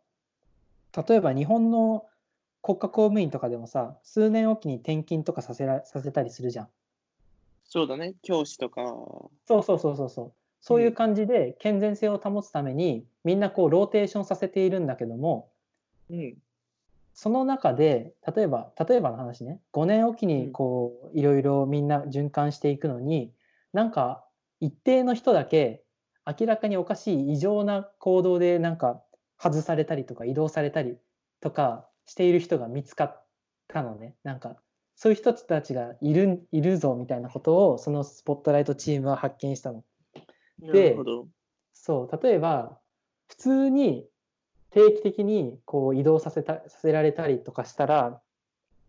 [1.06, 2.06] 例えば日本の
[2.62, 6.70] 国家公務員とかでもさ数年おきに転勤とかさせらさせたりするじゃん。
[7.66, 8.84] そうだね教師とか。
[9.46, 15.50] そうそうそうそうそうそういう感じで健全性を保つためにみんなこうローテーションさせているんだけども、
[16.10, 16.38] うん、
[17.14, 19.60] その中で例えば例えばの話ね。
[19.74, 23.32] 5年おきにこういろいろみんな循環していくのに
[23.74, 24.24] なんか
[24.60, 25.84] 一定の人だけ
[26.26, 29.02] 明らかにおかしい異常な行動でなんか
[29.40, 30.98] 外されたりとか移動されたり
[31.42, 33.26] とかしている人が見つかっ
[33.68, 34.16] たのね。
[34.24, 34.58] なんか
[34.96, 39.84] そういう人たちがいるいるぞみたいなことをそのスポットライトチームは発見したの。
[40.60, 40.98] で
[41.74, 42.78] そう例えば
[43.28, 44.08] 普通に
[44.72, 48.22] 定期的にこう移動させたさせられたりとかしたら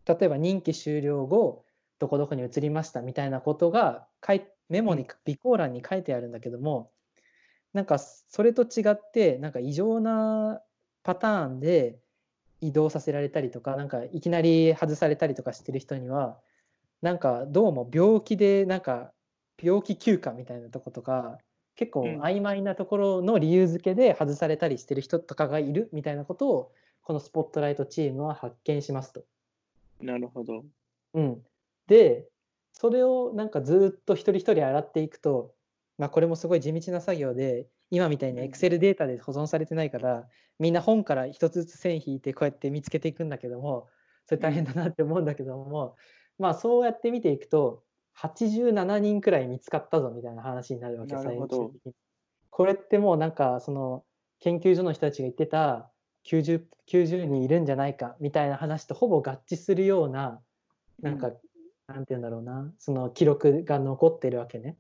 [0.07, 1.65] 例えば任期終了後
[1.99, 4.07] どこどこに移りましたみたいなことが
[4.69, 6.91] メモに備考欄に書いてあるんだけども
[7.73, 10.61] なんかそれと違ってなんか異常な
[11.03, 11.99] パターンで
[12.61, 16.39] 移動させられたりとかなんかいきなり外されたりとかしてる人には
[17.03, 19.13] なんかどうも病気でなんか
[19.63, 21.39] 病気休暇みたいなとことか
[21.79, 29.23] 結構うん曖昧なところの理由付けで外されたりしてる人とかがいるみたいなことをこのスポットライトチームは発見しますと。
[30.01, 30.65] なるほど。
[31.15, 31.39] うん、
[31.87, 32.27] で
[32.73, 35.55] それをなんかずっと一人一人洗っていくと、
[35.99, 40.25] まあ、これもすごい地道な作業で今みたいにうん Excel データで保存されてないから
[40.59, 43.87] みんな本から一つずつ線引いてこうやって見つけていくんだけども
[44.27, 45.95] それ大変だなって思うんだけども、
[46.41, 47.85] まあそうやって見ていくと
[48.21, 51.93] 87人くらい見つかったぞみたいな話になるわけなるほど最終的に
[52.51, 54.05] これってもうなんかその
[54.41, 55.91] 研究所の人たちが言ってた
[56.27, 60.41] 90, 90人いるんじゃないかみたいな話とほぼ合致するような
[61.01, 61.41] なんか、う
[61.87, 64.77] なんて言うんだろうなその記録が残ってるわけね。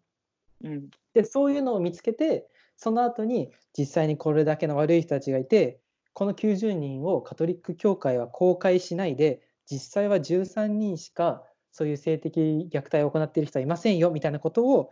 [0.65, 0.91] うん。
[1.15, 5.81] でそういうのを見つけてその後に実際にこれだけの悪い人たちがいて
[6.13, 11.45] この90人をカトリック教会は公開しないで実際は13人しか
[11.79, 14.91] そういう性的虐待を行っている人はいませんよみたいなことを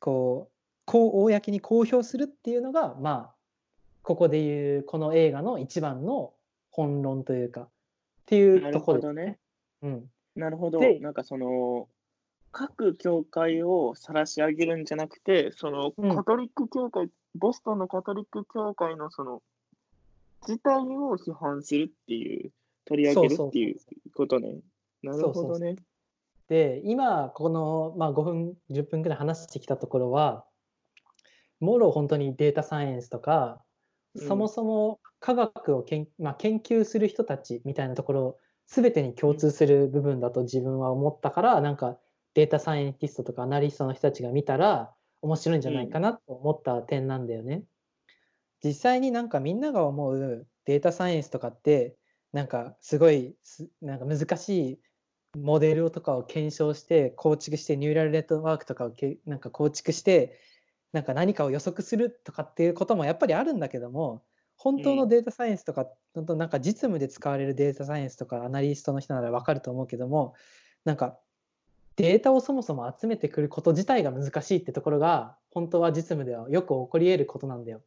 [0.00, 0.52] こう
[0.84, 3.34] こう公に公表するっていうのがまあ
[4.02, 6.32] ここでいうこの映画の一番の
[6.72, 7.68] 本論というかっ
[8.26, 9.38] ていうところですね。
[9.82, 10.80] うん、なるほど。
[10.80, 11.88] でなんかその、
[12.50, 19.42] 各教会を晒し上げるんじゃなくて、そのうんカトリック教会、ボストンのカトリック教会のその、
[20.42, 22.50] 自体を批判するっていう、
[22.84, 23.76] 取り上げるっていう
[24.14, 24.58] ことね。
[25.02, 25.76] なるほどね。
[26.48, 30.44] で今この、まあ、5分10分ぐらい話してきたところは
[31.60, 33.66] もろ本当にデータサイエンスとか、うん
[34.18, 41.98] そもそも科学をけん、まあ、研究する人たちみたいなところ全てに共通する部分だと自分は思ったからなんか
[42.32, 47.64] データサイエンティストとかアナリストの人たちが見たら面白いんじゃないかなと思った点なんだよね。
[48.64, 51.94] 実際になんかみんなが思うデータサイエンスとかって
[52.32, 54.80] なんかすごいすなんか難しい
[55.36, 60.38] モデルとかを検証して構築してニューラルネットワークとかをけなんか構築して
[60.92, 64.22] なんか何かを予測するとかっていうこともやっぱりあるんだけども
[64.56, 70.34] 本当のデータサイエンスとか、本当なんか実務で使われるデータサイエンスとかアナリストの人なら分かると思うけども
[70.84, 71.18] なんか
[71.96, 77.82] データをそもそも集めてくること自体が難しいってところが本当は実務ではよく起こり得ることなんだよ。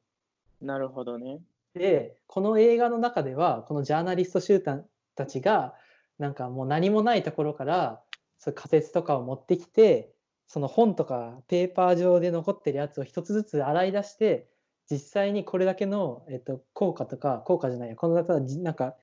[0.62, 1.39] なるほどね。
[1.73, 4.85] でこの映画の中ではこのジャーナリスト集団
[5.15, 5.75] たちが
[6.19, 8.01] なんかもう何もないところから
[8.38, 10.12] そ仮説とかを持ってきて
[10.47, 14.47] その本とかペーパー上で残ってるやつを一つずつ洗い出して
[14.89, 18.95] 実際にこれだけの、えっと、効果とか効果じゃないやこの中じなんか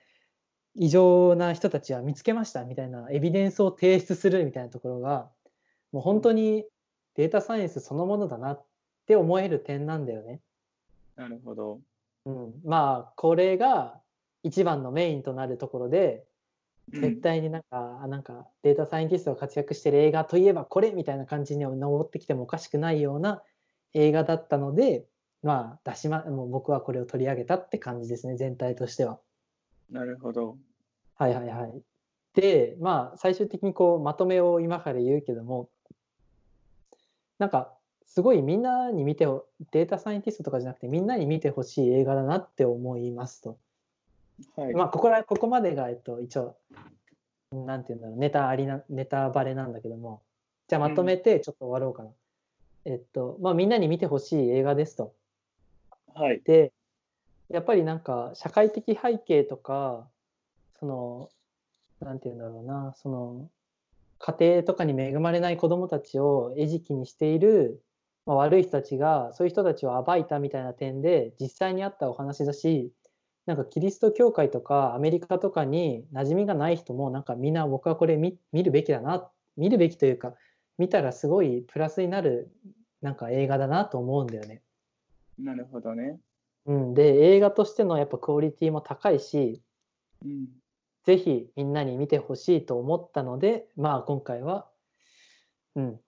[0.75, 5.31] 異常な人たちは見つけましたみたいなエビデンスを提出するみたいなところが
[5.93, 6.65] もう本当に
[7.15, 8.65] データサイエンスそのものだなっ
[9.07, 10.41] て思える点なんだよね。
[11.15, 11.81] なるほど。
[12.27, 14.01] うん、まあこれが
[14.43, 16.36] 一番のメインとなるところでうん
[16.93, 23.43] 絶対になんか,、あなんかデータサイエンティストが活躍してる映画といえばこれみたいな感じに登ってきてもおかしくないような
[23.95, 25.07] 映画だったので
[25.43, 29.19] まあ出しまもう僕はこれを取り上げたって感じですね全体としては。
[29.91, 30.59] なるほど。
[31.15, 31.83] はいはいはい。
[32.35, 35.69] でまあ最終的にこうまとめを今から言うけども
[37.39, 37.73] なんか
[38.05, 43.59] すごいみんなに見てほデータサイエンティストとかじゃなくてみんなに見てほしい映画だなって思いますと。
[44.57, 44.75] はい。
[44.75, 46.57] まあ、ここらここまでが、えっと、一応、
[47.53, 50.23] なんていうんだろう、ネタありな、ネタバレなんだけども、
[50.69, 52.11] じゃあまとめてちょっと終わろうかな。
[52.85, 55.15] えっと、まあ、みんなに見てほしい映画ですと。
[56.15, 56.41] はい。
[56.45, 56.73] で、
[57.49, 60.09] やっぱりなんか、社会的背景とか、
[60.79, 61.31] その、
[62.01, 63.51] なんていうんだろうな、その、
[64.19, 67.83] 家庭とかに恵まれない子どもたちを餌食にしている、
[68.25, 72.93] まあ、悪い人たちが、そういう人たちを暴いたみたいな点で、実際にあったお話だし、
[73.47, 80.35] なんかキリスト教会とかアメリカとかに馴染みがない人もなんかみんな僕はこれ見見るべきだな見るべきというか
[80.79, 82.51] 見たらすごいプラスになる
[83.01, 84.63] なんか映画だなと思うんだよね。
[85.39, 86.19] なるほどね。
[86.67, 89.63] うん、で映画としてのやっぱクオリティも高いし
[90.25, 90.49] うん。
[91.05, 94.69] ぜひみんなに見てほしいと思ったのでまあ今回は、
[95.77, 96.01] うん、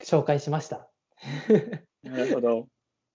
[0.00, 0.88] 紹介しました。
[2.04, 2.68] なるほど。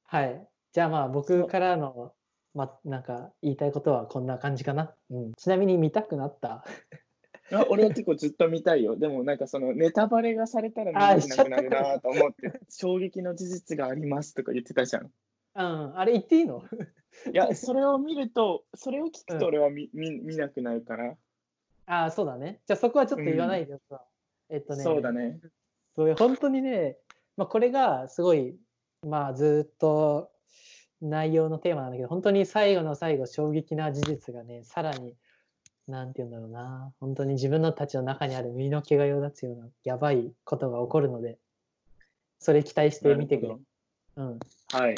[0.04, 0.48] はい。
[0.74, 2.14] じゃあまあ僕からの
[2.54, 4.94] まなんか言いたいことはこんな感じかな。
[5.10, 6.66] うん、ちなみに見たくなった？
[7.52, 8.96] あ俺は結構ずっと見たいよ。
[8.96, 15.04] でもなんかそのネタバレがされたら見あなくなるなと思って、衝撃の事実がありますとか言ってたじゃん。
[15.56, 16.64] うん、あれ言っていいの？
[17.34, 21.16] いや、それを見ると、それを聞くうんと俺は見,、見見なくなるから。
[21.88, 22.60] ああ、そうだね。
[22.68, 24.02] じゃあそこはちょっと言わないでよさ。
[24.50, 25.40] えっとね、そうだね。
[25.96, 26.98] そう本当にね、
[27.36, 28.56] まあ、これがすごい、
[29.06, 30.30] まあ、ずっと
[31.02, 35.16] 内容のテーマなんだけど、本当に最後の最後、衝撃な事実がね、さらに
[35.90, 41.40] なんて言うんだろうな、本当に自分のたちの中にある身の毛がよだつようなやばいことが起こるので、
[42.40, 43.58] それ期待して見てくれ。
[44.18, 44.40] うん、
[44.72, 44.96] はい。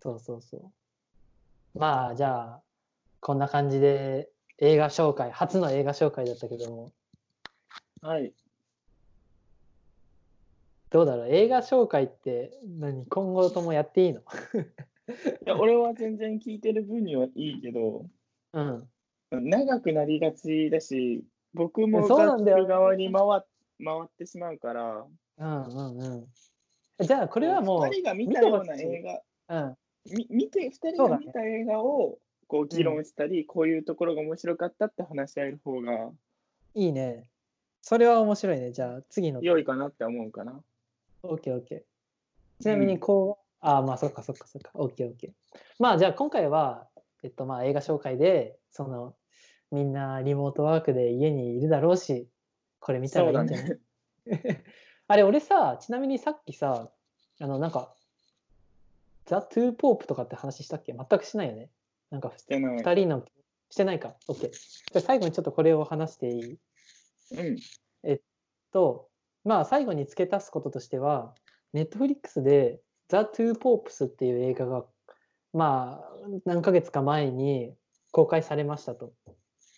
[0.00, 1.78] そうそうそう。
[1.78, 2.62] まあ、じゃあ、
[3.20, 6.92] こんな感じで映画紹介、初の映画紹介だったけども、
[8.00, 8.32] はい。
[10.92, 14.20] どうだろう、映画紹介って何、今後ともやっていいの？
[14.20, 14.22] い
[15.46, 18.06] や俺は全然聞いてる分にはいいけど、
[18.52, 18.88] うん。
[19.30, 21.24] 長くなりがちだし、
[21.54, 23.46] 僕もそうなんだよが聞く側に回っ
[23.84, 25.06] 回ってしまうから、
[25.38, 26.26] うんうんうん。
[27.04, 29.02] じゃあ、これはもう、2人が見たような映
[29.48, 29.76] 画、うん、
[30.14, 36.10] み見て、2人が見た映画をこう議論したり、こういうところが面白かったって話し合える方が
[36.74, 37.28] いいね。
[37.80, 38.70] それは面白いね。
[38.70, 39.42] じゃあ、次の。
[39.42, 40.60] 良いかなって思うかな。
[41.22, 41.82] OK、OK。
[42.60, 44.70] ちなみに、こう、ああ、まあ、そっかそっかそっか。
[44.74, 45.32] OK、OK。
[45.78, 46.88] まあ、じゃあ、今回は、
[47.22, 49.14] えっと、まあ、映画紹介で、その、
[49.70, 52.28] みんなリモートワークで家にいるだろうし、
[52.80, 53.68] これ見たらいいんじゃない、
[54.26, 54.64] ね。
[55.06, 56.90] あれ、俺さ、ちなみにさっきさ、
[57.40, 57.94] あの、なんか、
[59.26, 60.92] ザ・トゥー・ポープとかって話したっけ？
[60.92, 61.70] 全くしないよね。
[62.10, 62.76] なんか、してない。
[62.78, 63.24] 二人の、
[63.70, 64.16] してないか。
[64.28, 64.50] OK。
[64.50, 66.58] じゃあ最後にちょっとこれを話していい？
[67.30, 67.56] うん。
[68.72, 69.08] と、
[69.44, 71.34] まあ、最後に付け足すこととしては、
[71.72, 74.84] ネットフリックスで、ザ・トゥー・ポープスっていう映画が、
[75.52, 77.74] まあ、何ヶ月か前に
[78.10, 79.12] 公開されましたと。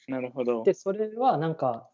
[0.09, 0.63] なるほど。
[0.63, 1.89] で、それはなんか、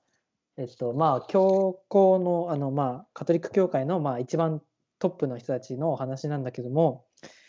[0.57, 4.61] えっと、まあ、教皇の、あの、まあ、カトリック教会の、まあ、一番
[4.99, 7.07] トップの人たちのお話なんだけども、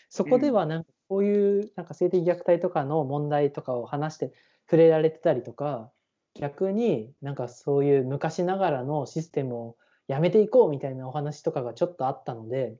[0.10, 4.32] そこではなんか、こういう、なんか性的虐待とかの問題とかを話して
[4.66, 5.92] 触れられてたりとか、
[6.36, 9.78] 逆になんかそういう昔ながらのシステムを
[10.12, 12.76] やめていこうみたいなお話とかがちょっとあったので、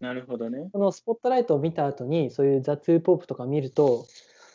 [0.00, 0.68] なるほどね。
[0.72, 4.06] このスポットライトを見た後に、そういうザ・トゥー・ポープとか見ると、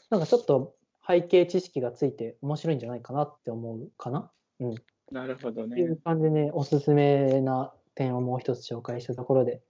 [0.10, 0.76] なんかちょっと
[1.08, 4.30] 背景知識がついて面白いんじゃないかなって思うかな。
[4.60, 4.76] うん。
[5.14, 5.98] なるほどっていうね。
[6.04, 9.62] 感じでね、おすすめな点をもう一つ紹介したところで。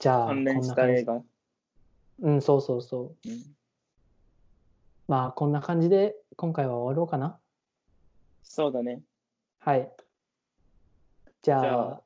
[0.00, 1.02] じゃあ、関連したこんな感じ。
[1.02, 1.22] 映画。
[2.20, 3.28] うん、そうそうそう。
[3.28, 3.42] うん、
[5.08, 7.40] まあ、こんな感じで今回は終わろうかな。
[8.44, 9.02] そうだね。
[9.58, 9.92] はい。
[11.42, 12.02] じゃあ、じゃあ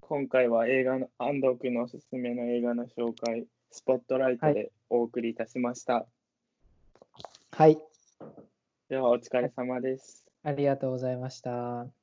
[0.00, 6.06] 今回は映画の安藤君のおすすめの映画の紹介、スポットライトはでお送りいたしました。
[7.50, 7.78] はい。
[8.88, 10.26] ではお疲れ様です。
[10.42, 12.01] ありがとうございました。